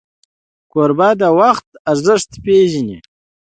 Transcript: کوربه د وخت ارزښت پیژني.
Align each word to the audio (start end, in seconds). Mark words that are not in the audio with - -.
کوربه 0.71 1.09
د 1.21 1.23
وخت 1.39 1.67
ارزښت 1.91 2.31
پیژني. 2.43 2.97